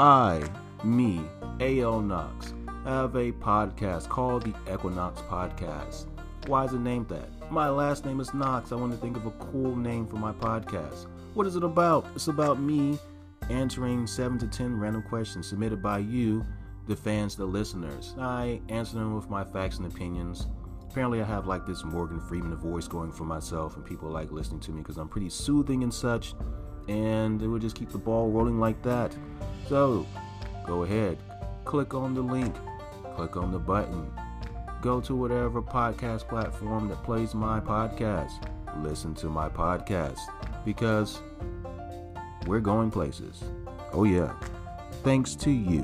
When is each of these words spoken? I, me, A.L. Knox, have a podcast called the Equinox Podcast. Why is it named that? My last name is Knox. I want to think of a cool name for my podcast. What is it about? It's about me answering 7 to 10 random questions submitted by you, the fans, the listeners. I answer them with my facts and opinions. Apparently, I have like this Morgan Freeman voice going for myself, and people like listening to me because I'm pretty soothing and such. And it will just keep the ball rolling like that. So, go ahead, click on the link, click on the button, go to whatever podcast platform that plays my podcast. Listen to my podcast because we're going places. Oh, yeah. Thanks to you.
I, 0.00 0.44
me, 0.84 1.20
A.L. 1.58 2.00
Knox, 2.00 2.54
have 2.84 3.16
a 3.16 3.32
podcast 3.32 4.08
called 4.08 4.44
the 4.44 4.72
Equinox 4.72 5.20
Podcast. 5.22 6.06
Why 6.46 6.66
is 6.66 6.72
it 6.72 6.78
named 6.78 7.08
that? 7.08 7.28
My 7.50 7.68
last 7.68 8.06
name 8.06 8.20
is 8.20 8.32
Knox. 8.32 8.70
I 8.70 8.76
want 8.76 8.92
to 8.92 8.98
think 8.98 9.16
of 9.16 9.26
a 9.26 9.32
cool 9.32 9.74
name 9.74 10.06
for 10.06 10.14
my 10.14 10.30
podcast. 10.30 11.08
What 11.34 11.48
is 11.48 11.56
it 11.56 11.64
about? 11.64 12.06
It's 12.14 12.28
about 12.28 12.60
me 12.60 12.96
answering 13.50 14.06
7 14.06 14.38
to 14.38 14.46
10 14.46 14.78
random 14.78 15.02
questions 15.02 15.48
submitted 15.48 15.82
by 15.82 15.98
you, 15.98 16.46
the 16.86 16.94
fans, 16.94 17.34
the 17.34 17.44
listeners. 17.44 18.14
I 18.20 18.60
answer 18.68 18.94
them 18.98 19.16
with 19.16 19.28
my 19.28 19.42
facts 19.42 19.78
and 19.78 19.92
opinions. 19.92 20.46
Apparently, 20.88 21.20
I 21.20 21.24
have 21.24 21.48
like 21.48 21.66
this 21.66 21.82
Morgan 21.82 22.20
Freeman 22.20 22.54
voice 22.54 22.86
going 22.86 23.10
for 23.10 23.24
myself, 23.24 23.74
and 23.74 23.84
people 23.84 24.08
like 24.08 24.30
listening 24.30 24.60
to 24.60 24.70
me 24.70 24.80
because 24.80 24.96
I'm 24.96 25.08
pretty 25.08 25.28
soothing 25.28 25.82
and 25.82 25.92
such. 25.92 26.34
And 26.86 27.42
it 27.42 27.48
will 27.48 27.58
just 27.58 27.74
keep 27.74 27.90
the 27.90 27.98
ball 27.98 28.30
rolling 28.30 28.60
like 28.60 28.80
that. 28.82 29.12
So, 29.68 30.06
go 30.66 30.84
ahead, 30.84 31.18
click 31.66 31.92
on 31.92 32.14
the 32.14 32.22
link, 32.22 32.54
click 33.14 33.36
on 33.36 33.52
the 33.52 33.58
button, 33.58 34.10
go 34.80 34.98
to 35.02 35.14
whatever 35.14 35.60
podcast 35.60 36.26
platform 36.26 36.88
that 36.88 37.02
plays 37.04 37.34
my 37.34 37.60
podcast. 37.60 38.32
Listen 38.82 39.14
to 39.16 39.26
my 39.26 39.50
podcast 39.50 40.20
because 40.64 41.20
we're 42.46 42.60
going 42.60 42.90
places. 42.90 43.44
Oh, 43.92 44.04
yeah. 44.04 44.32
Thanks 45.02 45.34
to 45.36 45.50
you. 45.50 45.82